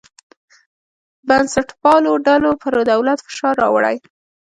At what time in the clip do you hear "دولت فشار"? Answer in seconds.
2.91-3.55